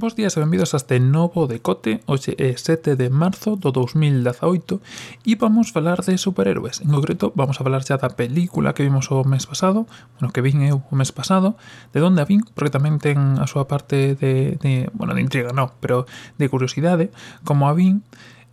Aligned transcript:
Bos 0.00 0.16
días 0.16 0.32
e 0.32 0.40
benvidos 0.40 0.72
a 0.72 0.80
este 0.80 0.96
novo 0.96 1.44
decote. 1.44 2.00
Hoxe 2.08 2.32
é 2.40 2.56
7 2.56 2.96
de 2.96 3.12
marzo 3.12 3.60
do 3.60 3.68
2018 3.68 4.80
E 5.28 5.36
vamos 5.36 5.76
falar 5.76 6.00
de 6.00 6.16
superhéroes. 6.16 6.80
En 6.80 6.88
concreto, 6.88 7.36
vamos 7.36 7.60
a 7.60 7.64
falar 7.68 7.84
xa 7.84 8.00
da 8.00 8.08
película 8.08 8.72
que 8.72 8.80
vimos 8.80 9.12
o 9.12 9.28
mes 9.28 9.44
pasado 9.44 9.84
Bueno, 10.16 10.32
que 10.32 10.40
vin 10.40 10.64
eu 10.64 10.80
o 10.88 10.96
mes 10.96 11.12
pasado 11.12 11.60
De 11.92 12.00
onde 12.00 12.24
a 12.24 12.24
vin, 12.24 12.40
porque 12.56 12.72
tamén 12.72 12.96
ten 12.96 13.36
a 13.36 13.44
súa 13.44 13.68
parte 13.68 14.16
de, 14.16 14.56
de 14.56 14.88
bueno, 14.96 15.12
de 15.12 15.20
intriga 15.20 15.52
non 15.52 15.68
Pero 15.84 16.08
de 16.40 16.48
curiosidade, 16.48 17.12
como 17.44 17.68
a 17.68 17.76
vin 17.76 18.00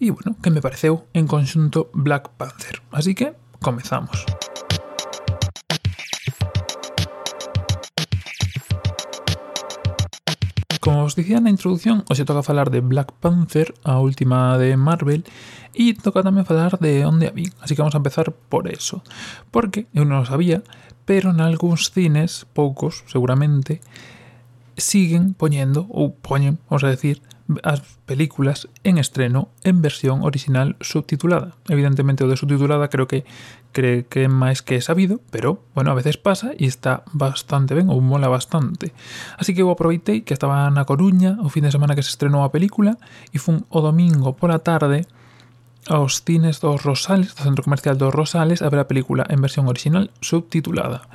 E, 0.04 0.11
bueno, 0.11 0.36
que 0.43 0.52
me 0.52 0.59
pareceu 0.59 1.07
en 1.16 1.32
conxunto 1.32 1.88
Black 1.95 2.27
Panther. 2.36 2.84
Así 2.91 3.16
que, 3.16 3.39
comezamos. 3.64 4.27
Música 4.27 4.46
os 11.07 11.15
na 11.39 11.47
introducción, 11.47 12.03
hoxe 12.11 12.27
toca 12.27 12.43
falar 12.43 12.67
de 12.67 12.83
Black 12.83 13.15
Panther, 13.23 13.71
a 13.87 14.04
última 14.04 14.59
de 14.59 14.75
Marvel, 14.75 15.23
e 15.71 15.95
toca 15.95 16.19
tamén 16.19 16.43
falar 16.43 16.75
de 16.83 17.07
onde 17.07 17.32
a. 17.32 17.55
Así 17.63 17.79
que 17.79 17.82
vamos 17.82 17.95
a 17.95 18.04
empezar 18.04 18.36
por 18.51 18.68
eso. 18.68 18.99
Porque 19.47 19.87
eu 19.96 20.04
non 20.04 20.21
o 20.21 20.27
sabía, 20.27 20.68
pero 21.07 21.32
en 21.32 21.39
algúns 21.39 21.96
cines, 21.96 22.43
poucos 22.51 23.07
seguramente, 23.07 23.79
siguen 24.77 25.33
poñendo, 25.33 25.89
ou 25.89 26.13
poñen, 26.13 26.61
vamos 26.69 26.85
a 26.85 26.93
decir, 26.93 27.21
as 27.63 27.79
películas 28.05 28.68
en 28.83 28.97
estreno 28.97 29.49
en 29.63 29.81
versión 29.81 30.23
original 30.23 30.75
subtitulada. 30.81 31.55
Evidentemente 31.69 32.23
o 32.23 32.27
de 32.27 32.35
subtitulada 32.35 32.89
creo 32.89 33.08
que 33.08 33.23
cree 33.71 34.05
que 34.05 34.27
é 34.27 34.30
máis 34.31 34.59
que 34.59 34.83
sabido, 34.83 35.23
pero 35.31 35.63
bueno, 35.71 35.91
a 35.91 35.97
veces 35.97 36.19
pasa 36.19 36.52
e 36.59 36.67
está 36.67 37.08
bastante 37.16 37.71
ben 37.71 37.88
ou 37.88 38.03
mola 38.03 38.27
bastante. 38.27 38.91
Así 39.39 39.55
que 39.55 39.63
eu 39.63 39.71
aproveitei 39.71 40.27
que 40.27 40.35
estaba 40.35 40.67
na 40.67 40.83
Coruña 40.83 41.39
o 41.39 41.47
fin 41.47 41.63
de 41.63 41.71
semana 41.71 41.95
que 41.95 42.03
se 42.03 42.11
estrenou 42.11 42.44
a 42.44 42.52
película 42.52 42.99
e 43.31 43.39
fun 43.39 43.63
o 43.71 43.80
domingo 43.80 44.35
pola 44.35 44.59
tarde 44.59 45.07
aos 45.87 46.19
cines 46.19 46.59
dos 46.59 46.83
Rosales, 46.83 47.31
do 47.31 47.47
centro 47.47 47.63
comercial 47.63 47.95
dos 47.95 48.11
Rosales, 48.11 48.59
a 48.59 48.67
ver 48.67 48.83
a 48.83 48.91
película 48.91 49.23
en 49.31 49.39
versión 49.39 49.71
original 49.71 50.11
subtitulada. 50.19 51.07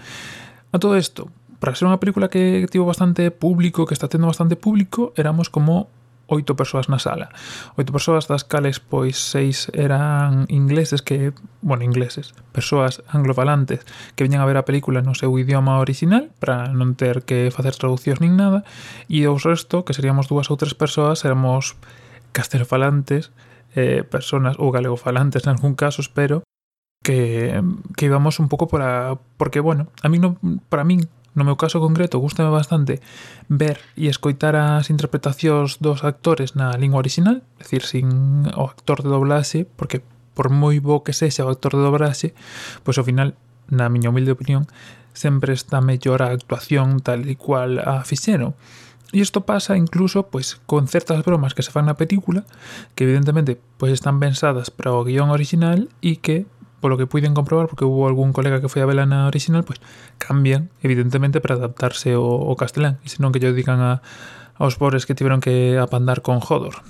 A 0.72 0.80
todo 0.80 0.96
isto, 0.96 1.28
para 1.62 1.78
ser 1.78 1.86
unha 1.86 2.02
película 2.02 2.26
que 2.26 2.66
tivo 2.66 2.90
bastante 2.90 3.30
público, 3.30 3.86
que 3.86 3.94
está 3.94 4.10
tendo 4.10 4.26
bastante 4.26 4.58
público, 4.58 5.14
éramos 5.14 5.46
como 5.46 5.86
oito 6.26 6.58
persoas 6.58 6.90
na 6.90 6.98
sala. 6.98 7.30
Oito 7.78 7.94
persoas 7.94 8.26
das 8.26 8.42
cales 8.42 8.82
pois 8.82 9.14
seis 9.14 9.70
eran 9.70 10.50
ingleses 10.50 11.06
que, 11.06 11.30
bueno, 11.62 11.86
ingleses, 11.86 12.34
persoas 12.50 13.06
anglofalantes 13.06 13.86
que 14.18 14.26
viñan 14.26 14.42
a 14.42 14.48
ver 14.50 14.58
a 14.58 14.66
película 14.66 15.06
no 15.06 15.14
seu 15.14 15.30
idioma 15.38 15.78
original 15.78 16.34
para 16.42 16.66
non 16.74 16.98
ter 16.98 17.22
que 17.22 17.54
facer 17.54 17.78
traduccións 17.78 18.18
nin 18.18 18.34
nada, 18.34 18.66
e 19.06 19.30
o 19.30 19.38
resto, 19.38 19.86
que 19.86 19.94
seríamos 19.94 20.26
dúas 20.26 20.50
ou 20.50 20.58
tres 20.58 20.74
persoas, 20.74 21.22
éramos 21.22 21.78
castelofalantes, 22.34 23.30
eh, 23.78 24.02
personas 24.02 24.58
ou 24.58 24.74
galegofalantes 24.74 25.46
en 25.46 25.54
algún 25.54 25.78
caso, 25.78 26.02
pero 26.10 26.42
que, 27.06 27.54
que 27.94 28.10
íbamos 28.10 28.42
un 28.42 28.50
pouco 28.50 28.66
para 28.66 29.14
porque 29.38 29.62
bueno, 29.62 29.94
a 30.02 30.10
mí 30.10 30.18
no 30.18 30.42
para 30.66 30.82
min 30.82 31.06
no 31.34 31.44
meu 31.44 31.56
caso 31.56 31.80
concreto, 31.80 32.20
gustame 32.20 32.52
bastante 32.52 33.00
ver 33.48 33.80
e 33.96 34.08
escoitar 34.08 34.52
as 34.56 34.92
interpretacións 34.92 35.80
dos 35.80 36.04
actores 36.04 36.52
na 36.52 36.76
lingua 36.76 37.00
original, 37.00 37.40
é 37.56 37.64
dicir, 37.64 37.88
sin 37.88 38.48
o 38.52 38.64
actor 38.68 39.00
de 39.00 39.08
doblaxe, 39.08 39.64
porque 39.64 40.04
por 40.36 40.52
moi 40.52 40.76
bo 40.80 41.00
que 41.00 41.16
sexa 41.16 41.44
o 41.44 41.52
actor 41.52 41.72
de 41.76 41.84
doblaxe, 41.84 42.36
pois 42.84 43.00
ao 43.00 43.06
final, 43.08 43.32
na 43.72 43.88
miña 43.88 44.12
humilde 44.12 44.36
opinión, 44.36 44.68
sempre 45.12 45.52
está 45.52 45.80
mellor 45.80 46.20
a 46.20 46.32
actuación 46.32 47.00
tal 47.00 47.24
e 47.28 47.36
cual 47.36 47.80
a 47.80 48.04
fixeron. 48.04 48.52
E 49.12 49.20
isto 49.20 49.44
pasa 49.44 49.76
incluso 49.76 50.32
pois 50.32 50.56
con 50.64 50.88
certas 50.88 51.20
bromas 51.20 51.52
que 51.52 51.60
se 51.60 51.72
fan 51.72 51.84
na 51.84 52.00
película, 52.00 52.48
que 52.96 53.04
evidentemente 53.04 53.60
pois 53.76 53.92
están 53.92 54.20
pensadas 54.20 54.72
para 54.72 54.96
o 54.96 55.04
guión 55.04 55.28
original 55.28 55.92
e 56.00 56.16
que 56.20 56.48
polo 56.82 56.98
que 56.98 57.06
puiden 57.06 57.32
comprobar, 57.32 57.70
porque 57.70 57.86
hubo 57.86 58.10
algún 58.10 58.34
colega 58.34 58.58
que 58.58 58.66
foi 58.66 58.82
a 58.82 58.90
vela 58.90 59.06
na 59.06 59.30
original, 59.30 59.62
pois 59.62 59.78
cambian, 60.18 60.74
evidentemente, 60.82 61.38
para 61.38 61.54
adaptarse 61.54 62.18
ao, 62.18 62.50
ao 62.50 62.58
castelán, 62.58 62.98
e 63.06 63.08
senón 63.08 63.30
que 63.30 63.38
lle 63.38 63.54
digan 63.54 63.78
a, 63.78 64.02
aos 64.58 64.74
pobres 64.74 65.06
que 65.06 65.14
tiveron 65.14 65.38
que 65.38 65.78
apandar 65.78 66.26
con 66.26 66.42
Jodor. 66.42 66.82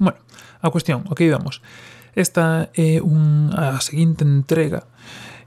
Bueno, 0.00 0.18
a 0.64 0.72
cuestión, 0.72 1.04
o 1.06 1.12
que 1.12 1.28
íbamos. 1.28 1.60
Esta 2.16 2.72
é 2.72 3.04
un, 3.04 3.52
a 3.52 3.76
seguinte 3.84 4.24
entrega 4.24 4.88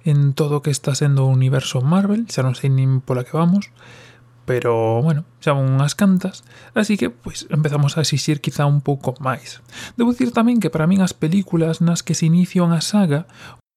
en 0.06 0.38
todo 0.38 0.58
o 0.58 0.62
que 0.62 0.70
está 0.70 0.94
sendo 0.94 1.26
o 1.26 1.34
universo 1.34 1.82
Marvel, 1.82 2.30
xa 2.30 2.46
non 2.46 2.54
sei 2.54 2.70
nin 2.70 3.02
pola 3.02 3.26
que 3.26 3.34
vamos, 3.34 3.74
e 3.74 4.05
pero 4.46 5.02
bueno, 5.02 5.26
xa 5.42 5.58
unhas 5.58 5.98
cantas, 5.98 6.46
así 6.78 6.96
que 7.02 7.10
pois 7.10 7.50
empezamos 7.50 7.98
a 7.98 8.06
exixir 8.06 8.40
quizá 8.40 8.70
un 8.70 8.80
pouco 8.80 9.18
máis. 9.18 9.66
Debo 9.98 10.14
dicir 10.14 10.30
tamén 10.30 10.62
que 10.62 10.70
para 10.70 10.86
min 10.86 11.02
as 11.02 11.18
películas 11.18 11.82
nas 11.82 12.06
que 12.06 12.14
se 12.14 12.30
inicia 12.30 12.62
unha 12.62 12.80
saga 12.80 13.26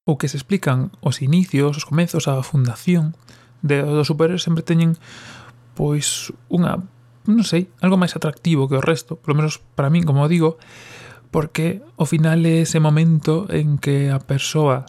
ou 0.05 0.21
que 0.21 0.29
se 0.29 0.37
explican 0.37 0.93
os 1.01 1.25
inicios, 1.25 1.73
os 1.73 1.85
comezos, 1.89 2.29
a 2.29 2.37
fundación 2.45 3.17
de 3.65 3.81
dos 3.81 4.07
superhéroes 4.07 4.45
sempre 4.45 4.61
teñen 4.63 4.95
pois 5.73 6.29
unha, 6.53 6.85
non 7.25 7.45
sei, 7.45 7.73
algo 7.81 7.97
máis 7.97 8.13
atractivo 8.13 8.69
que 8.69 8.77
o 8.77 8.85
resto, 8.85 9.17
polo 9.17 9.41
menos 9.41 9.57
para 9.73 9.89
min, 9.89 10.05
como 10.05 10.29
digo, 10.29 10.61
porque 11.33 11.81
ao 11.97 12.05
final 12.05 12.45
é 12.45 12.61
ese 12.65 12.77
momento 12.77 13.49
en 13.49 13.81
que 13.81 14.09
a 14.09 14.21
persoa 14.21 14.85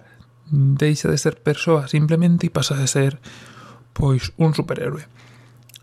deixa 0.50 1.08
de 1.08 1.16
ser 1.16 1.38
persoa 1.40 1.86
simplemente 1.86 2.48
e 2.48 2.54
pasa 2.54 2.76
a 2.76 2.88
ser 2.90 3.22
pois 3.92 4.32
un 4.40 4.52
superhéroe 4.52 5.04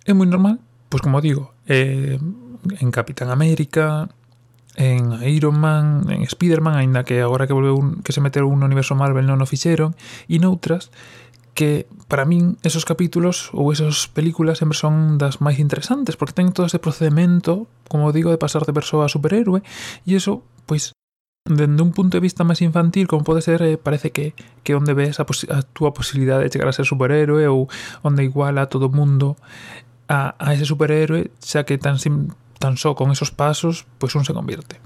é 0.07 0.15
moi 0.15 0.25
normal, 0.25 0.63
pois 0.87 1.03
como 1.03 1.19
digo, 1.19 1.51
eh, 1.67 2.15
en 2.79 2.89
Capitán 2.95 3.29
América, 3.29 4.07
en 4.77 5.11
Iron 5.27 5.59
Man, 5.59 6.07
en 6.09 6.23
Spider-Man, 6.23 6.75
aínda 6.75 7.03
que 7.03 7.21
agora 7.21 7.45
que 7.45 7.53
volveu 7.53 7.75
un, 7.75 8.01
que 8.01 8.15
se 8.15 8.21
meteu 8.21 8.47
un 8.47 8.63
universo 8.63 8.95
Marvel 8.95 9.27
non 9.27 9.43
o 9.43 9.49
fixeron, 9.49 9.97
e 10.31 10.39
noutras 10.39 10.93
que 11.57 11.89
para 12.05 12.29
min 12.29 12.61
esos 12.61 12.85
capítulos 12.85 13.49
ou 13.51 13.73
esas 13.73 14.05
películas 14.05 14.61
sempre 14.61 14.77
son 14.77 15.17
das 15.17 15.41
máis 15.41 15.57
interesantes 15.57 16.13
porque 16.13 16.37
ten 16.37 16.53
todo 16.53 16.69
ese 16.69 16.77
procedimento, 16.77 17.65
como 17.89 18.13
digo, 18.13 18.29
de 18.29 18.37
pasar 18.37 18.63
de 18.63 18.77
persoa 18.77 19.09
a 19.09 19.11
superhéroe 19.11 19.65
e 20.05 20.13
eso, 20.13 20.45
pois, 20.69 20.93
dende 21.49 21.81
un 21.81 21.97
punto 21.97 22.21
de 22.21 22.21
vista 22.21 22.45
máis 22.45 22.61
infantil, 22.61 23.09
como 23.09 23.25
pode 23.25 23.41
ser, 23.41 23.65
eh, 23.65 23.81
parece 23.81 24.13
que 24.13 24.37
que 24.61 24.77
onde 24.77 24.93
ves 24.93 25.17
a, 25.17 25.25
a 25.25 25.59
túa 25.65 25.97
posibilidade 25.97 26.45
de 26.45 26.53
chegar 26.53 26.69
a 26.69 26.77
ser 26.77 26.85
superhéroe 26.85 27.49
ou 27.49 27.65
onde 28.05 28.21
iguala 28.21 28.69
a 28.69 28.69
todo 28.69 28.93
mundo 28.93 29.33
a, 30.07 30.35
a 30.39 30.53
ese 30.55 30.65
superhéroe, 30.65 31.31
xa 31.43 31.63
que 31.63 31.77
tan, 31.77 31.99
sim, 31.99 32.31
tan 32.59 32.75
só 32.77 32.95
con 32.95 33.11
esos 33.11 33.31
pasos, 33.31 33.85
pois 33.99 34.15
un 34.15 34.25
se 34.25 34.33
convierte. 34.33 34.79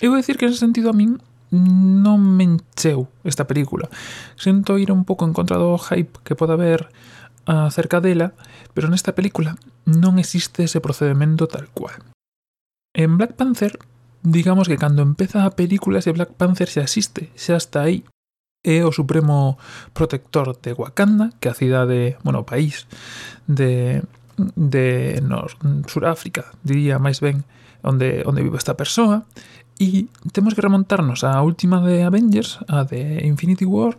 Eu 0.00 0.14
vou 0.14 0.18
dicir 0.18 0.38
que 0.38 0.46
nese 0.46 0.62
sentido 0.62 0.90
a 0.90 0.96
min 0.96 1.18
non 1.50 2.20
me 2.20 2.44
encheu 2.44 3.08
esta 3.24 3.48
película. 3.48 3.88
Sinto 4.36 4.76
ir 4.76 4.92
un 4.92 5.04
pouco 5.08 5.24
en 5.24 5.32
contra 5.32 5.56
do 5.56 5.76
hype 5.80 6.20
que 6.24 6.36
pode 6.36 6.52
haber 6.52 6.92
acerca 7.48 8.00
dela, 8.00 8.36
pero 8.76 8.92
nesta 8.92 9.16
película 9.16 9.56
non 9.88 10.20
existe 10.20 10.68
ese 10.68 10.84
procedimento 10.84 11.48
tal 11.48 11.72
cual. 11.72 11.96
En 12.92 13.16
Black 13.16 13.32
Panther, 13.40 13.80
digamos 14.20 14.68
que 14.68 14.76
cando 14.76 15.00
empeza 15.00 15.48
a 15.48 15.56
película 15.56 16.04
ese 16.04 16.12
Black 16.12 16.36
Panther 16.36 16.68
xa 16.68 16.84
existe, 16.84 17.32
xa 17.34 17.56
está 17.56 17.88
aí, 17.88 18.04
é 18.60 18.84
o 18.84 18.92
supremo 18.92 19.56
protector 19.96 20.52
de 20.60 20.76
Wakanda, 20.76 21.32
que 21.40 21.48
é 21.48 21.52
a 21.52 21.56
cidade, 21.56 22.20
bueno, 22.20 22.44
o 22.44 22.48
país 22.48 22.84
de, 23.48 24.04
de 24.54 25.20
nos, 25.22 25.58
Suráfrica, 25.86 26.54
diría 26.62 27.02
máis 27.02 27.18
ben, 27.18 27.44
onde, 27.82 28.22
onde 28.24 28.42
vive 28.42 28.56
esta 28.56 28.78
persoa, 28.78 29.26
e 29.78 30.10
temos 30.34 30.54
que 30.54 30.64
remontarnos 30.64 31.22
á 31.22 31.38
última 31.42 31.78
de 31.82 32.02
Avengers, 32.02 32.58
a 32.66 32.82
de 32.82 33.22
Infinity 33.26 33.66
War, 33.66 33.98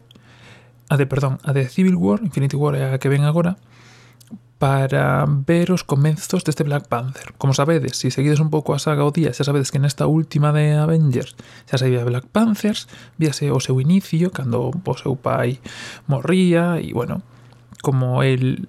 a 0.90 0.98
de, 0.98 1.06
perdón, 1.06 1.40
a 1.44 1.54
de 1.54 1.68
Civil 1.70 1.96
War, 1.96 2.20
Infinity 2.24 2.58
War 2.58 2.76
é 2.76 2.84
a 2.90 3.00
que 3.00 3.08
ven 3.08 3.24
agora, 3.24 3.56
para 4.60 5.24
ver 5.48 5.72
os 5.72 5.88
comenzos 5.88 6.44
deste 6.44 6.68
Black 6.68 6.92
Panther. 6.92 7.32
Como 7.38 7.56
sabedes, 7.56 7.96
se 7.96 8.12
si 8.12 8.12
seguides 8.12 8.44
un 8.44 8.52
pouco 8.52 8.76
a 8.76 8.80
saga 8.80 9.08
o 9.08 9.16
día, 9.16 9.32
xa 9.32 9.48
sabedes 9.48 9.72
que 9.72 9.80
nesta 9.80 10.04
última 10.04 10.52
de 10.52 10.76
Avengers 10.76 11.40
xa 11.64 11.80
se 11.80 11.88
vía 11.88 12.04
Black 12.04 12.28
Panthers, 12.28 12.92
víase 13.16 13.48
o 13.56 13.64
seu 13.64 13.80
inicio, 13.80 14.36
cando 14.36 14.76
o 14.76 14.96
seu 15.00 15.16
pai 15.16 15.64
morría, 16.12 16.76
e 16.84 16.92
bueno, 16.92 17.24
como 17.80 18.20
el 18.20 18.68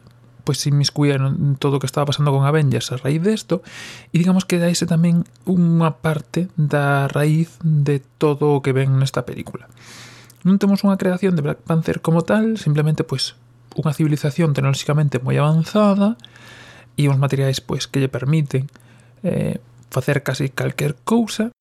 despois 0.50 0.58
se 0.58 0.69
inmiscuía 0.70 1.14
en 1.14 1.55
todo 1.56 1.76
o 1.76 1.81
que 1.81 1.87
estaba 1.87 2.06
pasando 2.11 2.32
con 2.32 2.44
Avengers 2.44 2.91
a 2.91 2.99
raíz 2.99 3.23
desto, 3.23 3.62
e 4.11 4.19
digamos 4.19 4.43
que 4.43 4.58
daise 4.58 4.82
tamén 4.91 5.23
unha 5.47 6.02
parte 6.02 6.50
da 6.58 7.06
raíz 7.06 7.55
de 7.62 8.02
todo 8.19 8.58
o 8.58 8.62
que 8.62 8.75
ven 8.75 8.99
nesta 8.99 9.23
película. 9.23 9.70
Non 10.43 10.58
temos 10.58 10.82
unha 10.82 10.99
creación 10.99 11.38
de 11.38 11.47
Black 11.47 11.62
Panther 11.62 12.02
como 12.02 12.26
tal, 12.26 12.58
simplemente 12.58 13.06
pois 13.06 13.38
unha 13.79 13.94
civilización 13.94 14.50
tecnolóxicamente 14.50 15.23
moi 15.23 15.38
avanzada 15.38 16.19
e 16.99 17.06
uns 17.06 17.23
materiais 17.23 17.62
pois 17.62 17.87
que 17.87 18.02
lle 18.02 18.11
permiten 18.11 18.67
eh, 19.23 19.62
facer 19.94 20.26
casi 20.26 20.50
calquer 20.50 20.99
cousa 21.06 21.55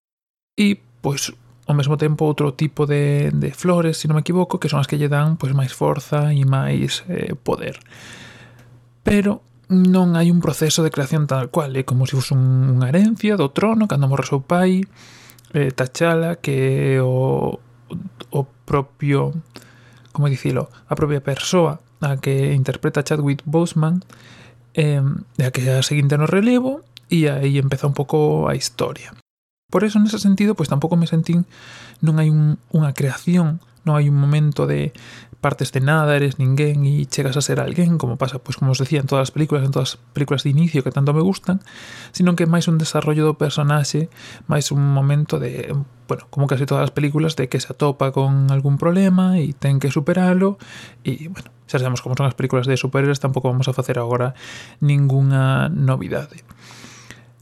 e 0.58 0.82
pois 1.06 1.30
ao 1.70 1.78
mesmo 1.78 2.02
tempo 2.02 2.26
outro 2.26 2.50
tipo 2.58 2.90
de, 2.90 3.30
de 3.30 3.54
flores, 3.54 4.02
se 4.02 4.02
si 4.02 4.06
non 4.10 4.18
me 4.18 4.26
equivoco, 4.26 4.58
que 4.58 4.74
son 4.74 4.82
as 4.82 4.90
que 4.90 4.98
lle 4.98 5.06
dan 5.06 5.38
pois 5.38 5.54
máis 5.54 5.70
forza 5.70 6.34
e 6.34 6.42
máis 6.42 7.06
eh, 7.06 7.38
poder 7.38 7.78
pero 9.10 9.42
non 9.74 10.14
hai 10.14 10.30
un 10.30 10.38
proceso 10.38 10.86
de 10.86 10.94
creación 10.94 11.26
tal 11.26 11.50
cual, 11.50 11.74
é 11.74 11.82
como 11.82 12.06
se 12.06 12.14
fose 12.14 12.38
unha 12.38 12.94
herencia 12.94 13.34
do 13.42 13.50
trono 13.50 13.90
cando 13.90 14.06
morre 14.06 14.30
seu 14.30 14.46
pai, 14.46 14.86
eh, 15.58 15.74
Tachala, 15.74 16.38
que 16.38 16.94
é 16.94 17.02
o, 17.02 17.58
o 18.30 18.42
propio, 18.70 19.34
como 20.14 20.30
dicilo, 20.30 20.70
a 20.86 20.94
propia 20.94 21.26
persoa 21.26 21.82
a 22.06 22.22
que 22.22 22.54
interpreta 22.54 23.02
Chadwick 23.02 23.42
Boseman, 23.50 24.06
eh, 24.78 25.02
a 25.02 25.50
que 25.50 25.66
a 25.66 25.82
seguinte 25.82 26.14
no 26.14 26.30
relevo, 26.30 26.86
e 27.10 27.26
aí 27.26 27.58
empeza 27.58 27.90
un 27.90 27.98
pouco 27.98 28.46
a 28.46 28.54
historia. 28.54 29.18
Por 29.70 29.86
eso, 29.86 30.02
nese 30.02 30.18
sentido, 30.18 30.58
pois 30.58 30.70
tampouco 30.70 30.98
me 30.98 31.06
sentín 31.06 31.46
non 32.02 32.18
hai 32.18 32.34
un, 32.34 32.58
unha 32.74 32.92
creación, 32.98 33.62
non 33.86 33.96
hai 33.96 34.10
un 34.10 34.18
momento 34.18 34.66
de 34.66 34.92
partes 35.40 35.72
de 35.72 35.80
nada, 35.80 36.16
eres 36.20 36.36
ninguén 36.36 36.84
e 36.84 37.08
chegas 37.08 37.40
a 37.40 37.42
ser 37.42 37.64
alguén, 37.64 37.96
como 37.96 38.20
pasa, 38.20 38.44
pois 38.44 38.60
como 38.60 38.76
os 38.76 38.80
decía, 38.82 39.00
en 39.00 39.08
todas 39.08 39.30
as 39.30 39.32
películas, 39.32 39.64
en 39.64 39.72
todas 39.72 39.96
as 39.96 40.00
películas 40.12 40.44
de 40.44 40.52
inicio 40.52 40.84
que 40.84 40.92
tanto 40.92 41.16
me 41.16 41.24
gustan, 41.24 41.64
sino 42.12 42.36
que 42.36 42.44
é 42.44 42.50
máis 42.50 42.68
un 42.68 42.76
desarrollo 42.76 43.24
do 43.24 43.40
personaxe, 43.40 44.12
máis 44.52 44.76
un 44.76 44.84
momento 44.84 45.40
de, 45.40 45.72
bueno, 46.12 46.28
como 46.28 46.44
casi 46.50 46.68
todas 46.68 46.84
as 46.84 46.92
películas, 46.92 47.40
de 47.40 47.48
que 47.48 47.64
se 47.64 47.72
atopa 47.72 48.12
con 48.12 48.52
algún 48.52 48.76
problema 48.76 49.40
e 49.40 49.56
ten 49.56 49.80
que 49.80 49.94
superalo, 49.94 50.60
e, 51.08 51.32
bueno, 51.32 51.48
xa 51.72 51.80
sabemos 51.80 52.04
como 52.04 52.20
son 52.20 52.28
as 52.28 52.36
películas 52.36 52.68
de 52.68 52.76
superhéroes, 52.76 53.24
tampouco 53.24 53.48
vamos 53.48 53.72
a 53.72 53.74
facer 53.78 53.96
agora 53.96 54.36
ningunha 54.84 55.72
novidade. 55.72 56.44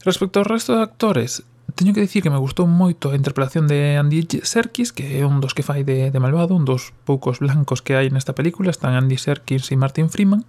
Respecto 0.06 0.38
ao 0.38 0.46
resto 0.46 0.78
de 0.78 0.86
actores, 0.86 1.42
teño 1.78 1.94
que 1.94 2.00
dicir 2.00 2.24
que 2.24 2.30
me 2.30 2.42
gustou 2.42 2.66
moito 2.66 3.14
a 3.14 3.16
interpretación 3.16 3.70
de 3.70 3.94
Andy 3.94 4.26
Serkis, 4.42 4.90
que 4.90 5.22
é 5.22 5.22
un 5.22 5.38
dos 5.38 5.54
que 5.54 5.62
fai 5.62 5.86
de, 5.86 6.10
de 6.10 6.18
malvado, 6.18 6.58
un 6.58 6.66
dos 6.66 6.90
poucos 7.06 7.38
blancos 7.38 7.86
que 7.86 7.94
hai 7.94 8.10
nesta 8.10 8.34
película, 8.34 8.74
están 8.74 8.98
Andy 8.98 9.14
Serkis 9.14 9.70
e 9.70 9.78
Martin 9.78 10.10
Freeman. 10.10 10.42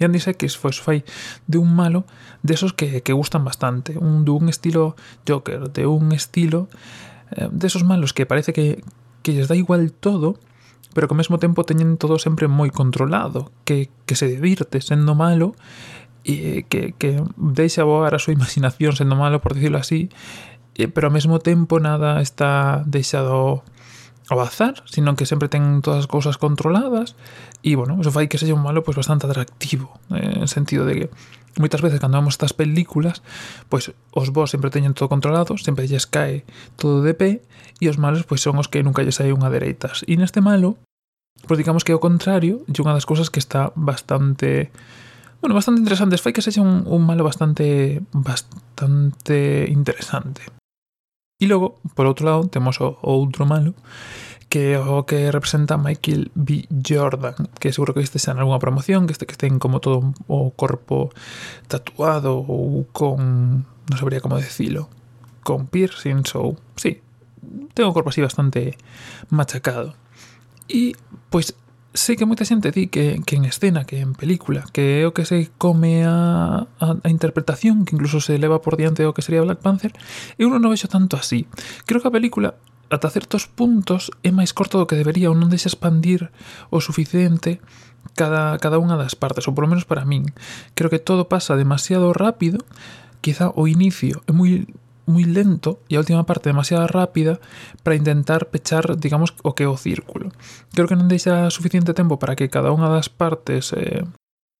E 0.00 0.08
Andy 0.08 0.16
Serkis 0.16 0.56
foi 0.56 0.72
fai 0.72 1.04
de 1.44 1.60
un 1.60 1.76
malo 1.76 2.08
desos 2.40 2.72
que, 2.72 3.04
que 3.04 3.12
gustan 3.12 3.44
bastante, 3.44 4.00
un 4.00 4.24
dun 4.24 4.48
estilo 4.48 4.96
Joker, 5.28 5.68
de 5.68 5.84
un 5.84 6.08
estilo 6.16 6.72
eh, 7.36 7.52
desos 7.52 7.84
malos 7.84 8.16
que 8.16 8.24
parece 8.24 8.56
que, 8.56 8.80
que 9.20 9.36
lles 9.36 9.52
dá 9.52 9.54
igual 9.60 9.92
todo, 9.92 10.40
pero 10.96 11.04
que 11.04 11.12
ao 11.12 11.20
mesmo 11.20 11.36
tempo 11.36 11.68
teñen 11.68 12.00
todo 12.00 12.16
sempre 12.16 12.48
moi 12.48 12.72
controlado, 12.72 13.52
que, 13.68 13.92
que 14.08 14.16
se 14.16 14.24
divirte 14.24 14.80
sendo 14.80 15.12
malo 15.12 15.52
e 16.24 16.62
que, 16.70 16.94
que 16.94 17.18
deixa 17.36 17.82
voar 17.82 18.14
a 18.14 18.22
súa 18.22 18.32
imaginación 18.32 18.94
sendo 18.94 19.18
malo, 19.18 19.42
por 19.42 19.58
decirlo 19.58 19.82
así, 19.82 20.08
Eh, 20.76 20.88
pero 20.88 21.08
ao 21.08 21.14
mesmo 21.14 21.38
tempo 21.38 21.80
nada 21.80 22.20
está 22.20 22.82
deixado 22.88 23.62
ao 24.30 24.40
azar, 24.40 24.80
sino 24.86 25.16
que 25.16 25.26
sempre 25.26 25.52
ten 25.52 25.84
todas 25.84 26.06
as 26.06 26.08
cousas 26.08 26.38
controladas 26.40 27.18
e, 27.60 27.76
bueno, 27.76 28.00
eso 28.00 28.14
fai 28.14 28.30
que 28.30 28.40
sella 28.40 28.56
un 28.56 28.64
malo 28.64 28.80
pois, 28.80 28.96
bastante 28.96 29.28
atractivo, 29.28 30.00
eh, 30.14 30.40
en 30.40 30.48
sentido 30.48 30.88
de 30.88 30.94
que 30.94 31.06
moitas 31.60 31.84
veces 31.84 32.00
cando 32.00 32.16
vemos 32.16 32.40
estas 32.40 32.56
películas 32.56 33.20
pois 33.68 33.92
os 34.16 34.32
vos 34.32 34.48
sempre 34.48 34.72
teñen 34.72 34.96
todo 34.96 35.12
controlado 35.12 35.52
sempre 35.60 35.84
lles 35.84 36.08
cae 36.08 36.48
todo 36.80 37.04
de 37.04 37.12
pé 37.12 37.44
e 37.76 37.92
os 37.92 38.00
malos 38.00 38.24
pois 38.24 38.40
son 38.40 38.56
os 38.56 38.72
que 38.72 38.80
nunca 38.80 39.04
lles 39.04 39.20
hai 39.20 39.36
unha 39.36 39.52
dereitas. 39.52 40.00
E 40.08 40.16
neste 40.16 40.40
malo 40.40 40.80
pois 41.44 41.60
digamos 41.60 41.84
que 41.84 41.92
é 41.92 41.96
o 41.98 42.00
contrario 42.00 42.64
e 42.64 42.72
unha 42.80 42.96
das 42.96 43.04
cousas 43.04 43.28
que 43.28 43.42
está 43.42 43.68
bastante 43.76 44.72
bueno, 45.44 45.58
bastante 45.58 45.82
interesante 45.82 46.16
fai 46.16 46.32
que 46.32 46.40
sexa 46.40 46.64
un, 46.64 46.88
un 46.88 47.02
malo 47.04 47.26
bastante 47.26 48.00
bastante 48.16 49.68
interesante. 49.68 50.61
E 51.42 51.50
logo, 51.50 51.82
por 51.98 52.06
outro 52.06 52.22
lado, 52.22 52.46
temos 52.46 52.78
o, 52.78 52.94
o 53.02 53.18
outro 53.18 53.42
malo, 53.42 53.74
que 54.46 54.76
é 54.76 54.78
o 54.78 55.02
que 55.02 55.26
representa 55.34 55.74
Michael 55.74 56.30
B. 56.38 56.70
Jordan, 56.70 57.34
que 57.58 57.74
seguro 57.74 57.90
que 57.90 58.04
este 58.04 58.22
xa 58.22 58.30
en 58.30 58.38
algunha 58.38 58.62
promoción, 58.62 59.10
que 59.10 59.16
este 59.16 59.26
que 59.26 59.34
ten 59.34 59.58
como 59.58 59.82
todo 59.82 60.14
o 60.30 60.54
corpo 60.54 61.10
tatuado 61.66 62.38
ou 62.38 62.86
con, 62.94 63.66
non 63.66 63.98
sabría 63.98 64.22
como 64.22 64.38
decilo, 64.38 64.86
con 65.42 65.66
piercings 65.66 66.38
ou, 66.38 66.54
sí, 66.78 67.02
ten 67.74 67.90
o 67.90 67.96
corpo 67.96 68.14
así 68.14 68.22
bastante 68.22 68.78
machacado. 69.34 69.98
E, 70.70 70.94
pois, 71.26 71.58
sei 71.92 72.16
que 72.16 72.24
moita 72.24 72.48
xente 72.48 72.72
di 72.72 72.88
que, 72.88 73.20
que 73.24 73.36
en 73.36 73.44
escena, 73.44 73.84
que 73.84 74.00
en 74.00 74.16
película, 74.16 74.64
que 74.72 75.04
é 75.04 75.06
o 75.06 75.12
que 75.12 75.28
se 75.28 75.52
come 75.60 76.08
a, 76.08 76.64
a, 76.80 76.86
a 77.04 77.08
interpretación, 77.12 77.84
que 77.84 77.92
incluso 77.92 78.20
se 78.20 78.40
leva 78.40 78.64
por 78.64 78.80
diante 78.80 79.04
o 79.04 79.12
que 79.12 79.20
sería 79.20 79.44
Black 79.44 79.60
Panther, 79.60 79.92
eu 80.40 80.48
non 80.48 80.64
o 80.64 80.72
vexo 80.72 80.88
tanto 80.88 81.20
así. 81.20 81.44
Creo 81.84 82.00
que 82.00 82.08
a 82.08 82.16
película 82.16 82.56
ata 82.88 83.12
certos 83.12 83.48
puntos 83.48 84.12
é 84.24 84.32
máis 84.32 84.56
corto 84.56 84.80
do 84.80 84.88
que 84.88 84.96
debería 84.96 85.28
ou 85.28 85.36
non 85.36 85.52
deixa 85.52 85.68
expandir 85.68 86.32
o 86.72 86.80
suficiente 86.80 87.60
cada, 88.16 88.56
cada 88.56 88.80
unha 88.80 88.96
das 88.96 89.12
partes, 89.12 89.44
ou 89.48 89.52
polo 89.52 89.68
menos 89.68 89.84
para 89.84 90.08
min. 90.08 90.32
Creo 90.72 90.88
que 90.88 91.00
todo 91.00 91.28
pasa 91.28 91.60
demasiado 91.60 92.12
rápido, 92.16 92.64
quizá 93.20 93.52
o 93.52 93.68
inicio 93.68 94.24
é 94.28 94.32
moi 94.32 94.64
moi 95.06 95.26
lento 95.26 95.82
e 95.90 95.98
a 95.98 96.02
última 96.02 96.22
parte 96.22 96.50
demasiado 96.50 96.86
rápida 96.86 97.42
para 97.82 97.98
intentar 97.98 98.50
pechar, 98.54 98.94
digamos, 98.96 99.34
o 99.42 99.54
que 99.54 99.66
o 99.66 99.74
círculo. 99.74 100.30
Creo 100.70 100.86
que 100.86 100.98
non 100.98 101.10
deixa 101.10 101.50
suficiente 101.50 101.96
tempo 101.96 102.22
para 102.22 102.38
que 102.38 102.52
cada 102.52 102.70
unha 102.70 102.86
das 102.86 103.10
partes 103.10 103.74
eh, 103.74 104.06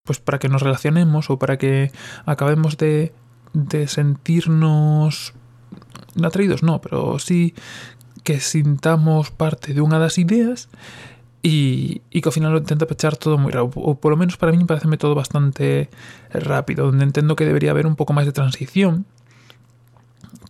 pues 0.03 0.19
para 0.19 0.43
que 0.43 0.51
nos 0.51 0.63
relacionemos 0.63 1.31
ou 1.31 1.39
para 1.39 1.57
que 1.59 1.95
acabemos 2.27 2.75
de, 2.75 3.15
de 3.55 3.87
sentirnos 3.87 5.35
atraídos, 6.19 6.63
no, 6.63 6.83
pero 6.83 7.19
sí 7.23 7.55
que 8.27 8.39
sintamos 8.43 9.31
parte 9.31 9.75
de 9.75 9.83
unha 9.83 9.99
das 10.03 10.19
ideas 10.19 10.67
e, 11.43 12.03
e 12.11 12.19
que 12.23 12.29
ao 12.31 12.35
final 12.35 12.55
intenta 12.59 12.87
pechar 12.87 13.19
todo 13.19 13.39
moi 13.39 13.51
rápido, 13.51 13.83
ou 13.83 13.99
polo 13.99 14.19
menos 14.19 14.39
para 14.39 14.55
mí 14.55 14.63
pareceme 14.67 14.99
todo 14.99 15.15
bastante 15.15 15.91
rápido, 16.31 16.87
onde 16.91 17.07
entendo 17.07 17.35
que 17.35 17.47
debería 17.47 17.75
haber 17.75 17.87
un 17.87 17.99
pouco 17.99 18.15
máis 18.15 18.27
de 18.27 18.35
transición 18.35 19.07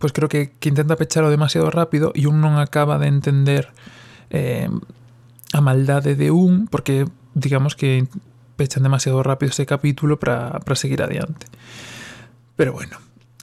pois 0.03 0.11
creo 0.11 0.27
que, 0.27 0.51
que 0.59 0.67
intenta 0.67 0.99
pechalo 0.99 1.31
demasiado 1.31 1.71
rápido 1.71 2.11
e 2.19 2.27
un 2.27 2.43
non 2.43 2.59
acaba 2.59 2.99
de 2.99 3.07
entender 3.07 3.71
eh, 4.35 4.67
a 5.55 5.61
maldade 5.63 6.19
de 6.19 6.35
un 6.35 6.67
porque 6.67 7.07
digamos 7.39 7.79
que 7.79 8.11
pechan 8.59 8.83
demasiado 8.83 9.23
rápido 9.23 9.55
este 9.55 9.63
capítulo 9.63 10.19
para 10.19 10.59
seguir 10.75 11.07
adiante. 11.07 11.47
Pero 12.59 12.75
bueno, 12.75 12.99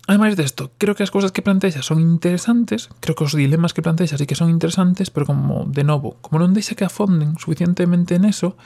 Ademais 0.10 0.36
desto, 0.36 0.72
creo 0.82 0.98
que 0.98 1.06
as 1.06 1.14
cousas 1.14 1.30
que 1.30 1.46
plantexa 1.46 1.86
son 1.86 2.02
interesantes, 2.02 2.90
creo 2.98 3.14
que 3.14 3.30
os 3.30 3.38
dilemas 3.38 3.78
que 3.78 3.86
plantexa 3.86 4.18
sí 4.18 4.26
que 4.26 4.34
son 4.34 4.50
interesantes, 4.50 5.14
pero 5.14 5.30
como, 5.30 5.70
de 5.70 5.86
novo, 5.86 6.18
como 6.26 6.42
non 6.42 6.58
deixa 6.58 6.74
que 6.74 6.82
afonden 6.82 7.38
suficientemente 7.38 8.18
en 8.18 8.26
eso, 8.26 8.58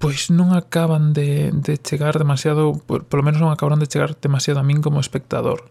pois 0.00 0.32
non 0.32 0.56
acaban 0.56 1.12
de, 1.12 1.52
de 1.52 1.76
chegar 1.76 2.16
demasiado, 2.16 2.72
por, 2.72 3.04
lo 3.04 3.20
menos 3.20 3.44
non 3.44 3.52
acabaron 3.52 3.84
de 3.84 3.90
chegar 3.92 4.16
demasiado 4.16 4.64
a 4.64 4.64
min 4.64 4.80
como 4.80 5.04
espectador. 5.04 5.68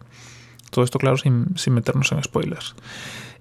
Todo 0.70 0.84
isto 0.84 0.98
claro, 0.98 1.16
sin, 1.18 1.46
sin 1.56 1.74
meternos 1.74 2.12
en 2.12 2.22
spoilers. 2.22 2.74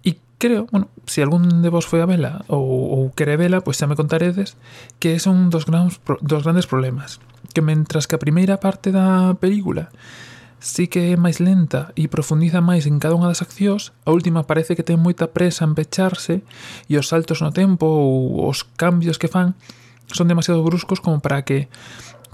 Y 0.03 0.17
creo, 0.37 0.67
bueno, 0.71 0.89
se 1.05 1.15
si 1.15 1.21
algún 1.21 1.61
de 1.61 1.69
vos 1.69 1.85
foi 1.85 2.01
a 2.01 2.09
vela 2.09 2.45
ou, 2.47 2.65
ou 2.65 3.01
quere 3.13 3.37
vela, 3.37 3.61
pois 3.61 3.77
xa 3.77 3.85
me 3.85 3.97
contaredes 3.97 4.57
que 4.97 5.17
son 5.21 5.53
dos, 5.53 5.65
grans, 5.65 6.01
dos 6.21 6.43
grandes 6.43 6.65
problemas. 6.65 7.21
Que 7.53 7.61
mentras 7.61 8.05
que 8.09 8.17
a 8.17 8.23
primeira 8.23 8.59
parte 8.59 8.89
da 8.91 9.37
película 9.37 9.93
sí 10.59 10.91
que 10.91 11.15
é 11.15 11.17
máis 11.17 11.39
lenta 11.39 11.95
e 11.95 12.11
profundiza 12.11 12.59
máis 12.59 12.83
en 12.83 12.99
cada 12.99 13.15
unha 13.15 13.31
das 13.31 13.39
accións, 13.39 13.95
a 14.03 14.11
última 14.11 14.43
parece 14.43 14.75
que 14.75 14.83
ten 14.83 14.99
moita 14.99 15.31
presa 15.31 15.63
en 15.63 15.73
pecharse 15.73 16.43
e 16.91 16.93
os 16.99 17.07
saltos 17.07 17.39
no 17.39 17.55
tempo 17.55 17.87
ou 17.87 18.43
os 18.43 18.67
cambios 18.75 19.15
que 19.15 19.31
fan 19.31 19.55
son 20.11 20.27
demasiado 20.27 20.59
bruscos 20.61 20.99
como 20.99 21.23
para 21.23 21.47
que 21.47 21.71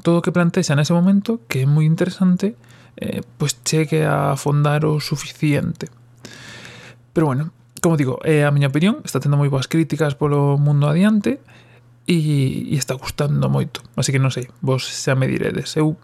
todo 0.01 0.19
o 0.19 0.23
que 0.25 0.33
plantexa 0.33 0.73
nese 0.73 0.93
momento, 0.93 1.41
que 1.45 1.63
é 1.63 1.69
moi 1.69 1.85
interesante, 1.85 2.57
eh, 2.97 3.21
pois 3.37 3.57
chegue 3.63 4.05
a 4.05 4.31
afondar 4.31 4.85
o 4.85 4.99
suficiente. 4.99 5.87
Pero 7.13 7.27
bueno, 7.27 7.51
como 7.81 7.97
digo, 7.97 8.19
é 8.23 8.43
a 8.43 8.51
miña 8.51 8.71
opinión, 8.71 8.99
está 9.05 9.19
tendo 9.19 9.37
moi 9.37 9.47
boas 9.47 9.69
críticas 9.69 10.17
polo 10.17 10.57
mundo 10.57 10.89
adiante 10.89 11.39
e, 12.07 12.17
e 12.71 12.75
está 12.75 12.97
gustando 12.97 13.45
moito. 13.47 13.85
Así 13.93 14.09
que 14.09 14.21
non 14.21 14.33
sei, 14.33 14.49
vos 14.61 14.89
xa 14.89 15.13
me 15.13 15.29
diredes. 15.29 15.77
Eu 15.77 15.99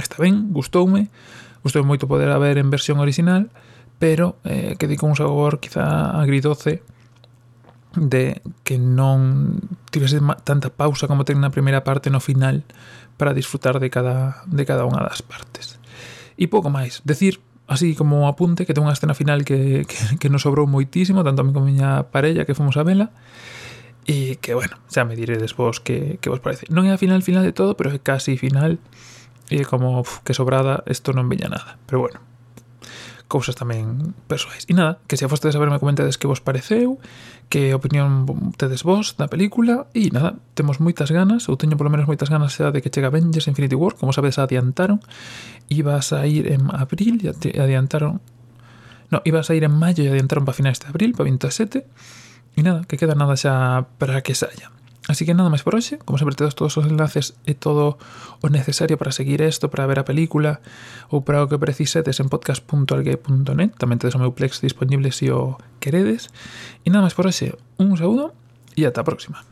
está 0.00 0.20
ben, 0.22 0.48
gustoume, 0.50 1.12
gustou 1.60 1.84
moito 1.84 2.08
poder 2.08 2.32
haber 2.32 2.56
en 2.56 2.72
versión 2.72 2.96
original, 2.98 3.52
pero 4.00 4.40
eh, 4.48 4.74
que 4.78 4.88
di 4.88 4.96
con 4.96 5.12
un 5.12 5.18
sabor 5.18 5.60
quizá 5.60 6.16
agridoce 6.16 6.82
de 7.94 8.40
que 8.64 8.80
non 8.80 9.60
tivese 9.92 10.16
tanta 10.48 10.72
pausa 10.72 11.04
como 11.06 11.28
ten 11.28 11.44
na 11.44 11.52
primeira 11.52 11.84
parte 11.84 12.08
no 12.08 12.24
final 12.24 12.64
para 13.20 13.36
disfrutar 13.36 13.78
de 13.84 13.92
cada, 13.92 14.42
de 14.48 14.64
cada 14.64 14.88
unha 14.88 15.04
das 15.04 15.20
partes. 15.20 15.81
E 16.42 16.50
pouco 16.50 16.74
máis. 16.74 16.98
Decir, 17.06 17.38
así 17.70 17.94
como 17.94 18.26
apunte, 18.26 18.66
que 18.66 18.74
ten 18.74 18.82
unha 18.82 18.90
escena 18.90 19.14
final 19.14 19.46
que, 19.46 19.86
que, 19.86 20.18
que 20.18 20.26
nos 20.26 20.42
sobrou 20.42 20.66
moitísimo, 20.66 21.22
tanto 21.22 21.40
a 21.40 21.46
mí 21.46 21.54
como 21.54 21.66
a 21.66 21.70
miña 21.70 21.90
parella 22.10 22.42
que 22.42 22.58
fomos 22.58 22.74
a 22.74 22.82
vela, 22.82 23.14
e 24.02 24.42
que, 24.42 24.58
bueno, 24.58 24.74
xa 24.90 25.06
me 25.06 25.14
diredes 25.14 25.54
vos 25.54 25.78
que, 25.78 26.18
que 26.18 26.26
vos 26.26 26.42
parece. 26.42 26.66
Non 26.74 26.90
é 26.90 26.90
a 26.90 26.98
final 26.98 27.22
final 27.22 27.46
de 27.46 27.54
todo, 27.54 27.78
pero 27.78 27.94
é 27.94 28.02
casi 28.02 28.34
final, 28.34 28.82
e 29.46 29.62
como 29.62 30.02
uf, 30.02 30.18
que 30.26 30.34
sobrada, 30.34 30.82
isto 30.90 31.14
non 31.14 31.30
veña 31.30 31.46
nada. 31.46 31.78
Pero 31.86 32.02
bueno, 32.02 32.18
cousas 33.32 33.56
tamén 33.56 34.12
persoais. 34.28 34.68
E 34.68 34.76
nada, 34.76 35.00
que 35.08 35.16
se 35.16 35.24
fostedes 35.24 35.56
a 35.56 35.62
verme 35.64 35.80
comentades 35.80 36.20
que 36.20 36.28
vos 36.28 36.44
pareceu, 36.44 37.00
que 37.48 37.72
opinión 37.72 38.28
tedes 38.60 38.84
vos 38.84 39.16
da 39.16 39.32
película, 39.32 39.88
e 39.96 40.12
nada, 40.12 40.36
temos 40.52 40.84
moitas 40.84 41.08
ganas, 41.08 41.48
ou 41.48 41.56
teño 41.56 41.80
polo 41.80 41.88
menos 41.88 42.04
moitas 42.04 42.28
ganas 42.28 42.52
xa 42.52 42.68
de 42.68 42.84
que 42.84 42.92
chega 42.92 43.08
Avengers 43.08 43.48
Infinity 43.48 43.72
War, 43.72 43.96
como 43.96 44.12
sabedes 44.12 44.36
adiantaron, 44.36 45.00
iba 45.72 45.96
a 45.96 46.04
sair 46.04 46.52
en 46.52 46.68
abril, 46.68 47.24
e 47.24 47.32
adiantaron... 47.56 48.20
No, 49.08 49.24
iba 49.24 49.40
a 49.40 49.44
sair 49.44 49.64
en 49.64 49.72
maio 49.72 50.04
e 50.04 50.12
adiantaron 50.12 50.44
para 50.44 50.56
finais 50.56 50.76
de 50.76 50.92
abril, 50.92 51.16
para 51.16 51.24
27, 51.24 51.88
e 52.52 52.60
nada, 52.60 52.84
que 52.84 53.00
queda 53.00 53.16
nada 53.16 53.32
xa 53.40 53.88
para 53.96 54.20
que 54.20 54.36
saia. 54.36 54.68
Así 55.10 55.26
que 55.26 55.34
nada 55.34 55.50
máis 55.50 55.66
por 55.66 55.74
hoxe, 55.74 55.98
Como 55.98 56.14
sempre 56.14 56.38
tedes 56.38 56.54
todos 56.54 56.78
os 56.78 56.86
enlaces 56.86 57.34
e 57.42 57.58
todo 57.58 57.98
o 58.38 58.46
necesario 58.46 58.94
para 58.94 59.10
seguir 59.10 59.42
isto, 59.42 59.66
para 59.66 59.86
ver 59.90 59.98
a 59.98 60.06
película 60.06 60.62
ou 61.10 61.26
para 61.26 61.42
o 61.42 61.50
que 61.50 61.58
precisetes 61.58 62.22
en 62.22 62.30
podcast.algue.net. 62.30 63.74
Tamén 63.82 63.98
tedes 63.98 64.14
o 64.14 64.22
meu 64.22 64.30
plex 64.30 64.62
disponible 64.62 65.10
se 65.10 65.26
si 65.26 65.34
o 65.34 65.58
queredes. 65.82 66.30
E 66.86 66.94
nada 66.94 67.02
máis 67.02 67.18
por 67.18 67.26
hoxe. 67.26 67.58
Un 67.82 67.98
saúdo 67.98 68.30
e 68.78 68.86
ata 68.86 69.02
a 69.02 69.08
próxima. 69.08 69.42